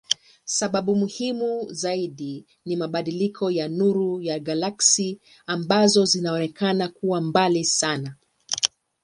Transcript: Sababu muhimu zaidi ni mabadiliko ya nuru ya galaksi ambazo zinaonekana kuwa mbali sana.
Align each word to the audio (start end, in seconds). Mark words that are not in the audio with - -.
Sababu 0.45 0.95
muhimu 0.95 1.67
zaidi 1.73 2.45
ni 2.65 2.75
mabadiliko 2.75 3.51
ya 3.51 3.67
nuru 3.69 4.21
ya 4.21 4.39
galaksi 4.39 5.19
ambazo 5.47 6.05
zinaonekana 6.05 6.87
kuwa 6.89 7.21
mbali 7.21 7.65
sana. 7.65 8.15